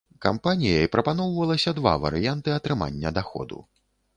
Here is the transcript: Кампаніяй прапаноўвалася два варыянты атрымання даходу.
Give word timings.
Кампаніяй 0.25 0.87
прапаноўвалася 0.95 1.75
два 1.81 1.93
варыянты 2.07 2.57
атрымання 2.59 3.09
даходу. 3.19 3.63